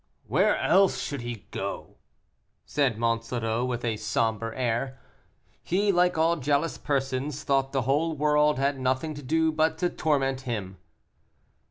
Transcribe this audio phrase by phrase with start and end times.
[0.25, 1.97] "Where else should he go?"
[2.65, 4.99] said Monsoreau, with a somber air.
[5.61, 9.91] He, like all jealous persons, thought the whole world had nothing to do but to
[9.91, 10.77] torment him.